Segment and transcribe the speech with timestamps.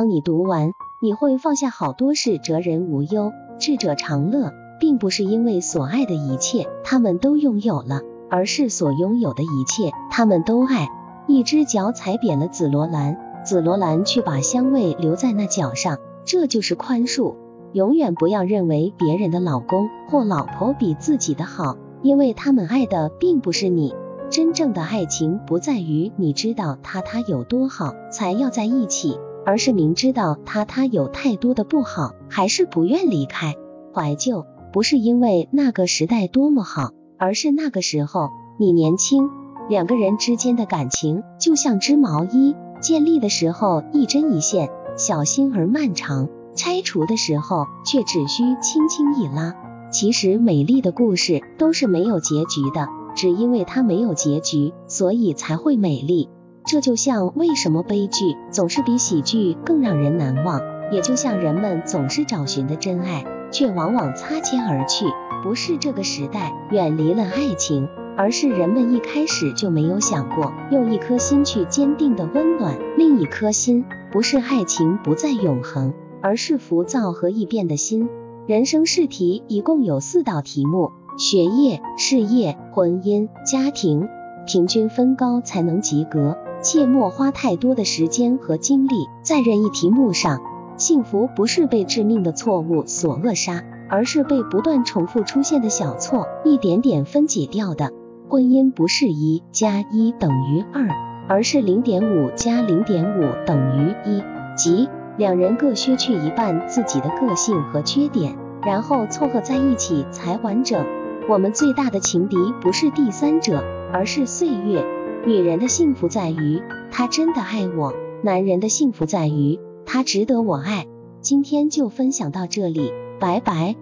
[0.00, 0.72] 当你读完，
[1.02, 8.00] 你会放下好多事，哲人无忧，智者常乐，并不是因为所爱的一切他们都拥有了，
[8.30, 10.88] 而是所拥有的一切他们都爱。
[11.26, 17.34] 一只脚踩扁了紫罗兰，紫罗兰却把香味留在那脚上，这就是宽恕。
[17.74, 23.94] 永远不要认为别人的老公或老婆比自己的好，因为他们爱的并不是你。
[24.30, 33.54] 真正的爱情不在于你知道他他有多好才要在一起，而是明知道他他有太多的不好，还是不愿离开。
[33.94, 39.30] 怀旧不是因为那个时代多么好，而是那个时候你年轻。
[39.68, 46.28] 两个人之间的感情就像织毛衣，建立的时候一针一线，小心而漫长。
[46.56, 49.54] 拆除的时候，却只需轻轻一拉。
[49.92, 56.28] 其实，美丽的故事都是没有结局的，只因为它没有结局，所以才会美丽。
[56.66, 60.60] 这就像为什么悲剧总是比喜剧更让人难忘，
[60.92, 65.06] 也就像人们总是找寻的真爱，却往往擦肩而去。
[65.42, 73.84] 不是这个时代远离了爱情，而是人们一开始就没有想过用一颗心去坚定的温暖另一颗心。
[74.12, 75.92] 不是爱情不再永恒。
[76.22, 78.10] 而是浮躁和易变的心。
[78.46, 84.06] 人生试题一共有四道题目：学业、事业、婚姻、家庭，
[84.46, 86.36] 平均分高才能及格。
[86.62, 90.40] 切莫花太多的时间和精力在任意题目上。
[90.76, 97.92] 幸福不是被致命的错误所扼杀，而是被不断重复出现的小错一点点分解掉的。
[98.28, 100.88] 婚姻不是一加一等于二，
[101.28, 104.22] 而是零点五加零点五等于一，
[104.56, 104.88] 即。
[105.16, 110.86] 两人各削去一半自己的个性和缺点，然后凑合在一起才完整。
[111.28, 114.82] 我们最大的情敌不是第三者，而是岁月。
[115.26, 120.86] 女人的幸福在于她真的爱我，男人的幸福在于他值得我爱。
[121.20, 123.76] 今天就分享到这里，拜拜。